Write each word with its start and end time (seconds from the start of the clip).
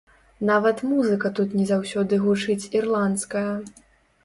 Нават 0.49 0.79
музыка 0.93 1.31
тут 1.41 1.53
не 1.59 1.67
заўсёды 1.73 2.21
гучыць 2.25 2.69
ірландская. 2.81 3.47